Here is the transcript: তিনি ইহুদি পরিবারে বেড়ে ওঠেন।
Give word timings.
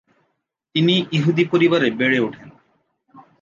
তিনি 0.75 0.95
ইহুদি 1.11 1.43
পরিবারে 1.45 1.87
বেড়ে 1.91 2.19
ওঠেন। 2.19 2.49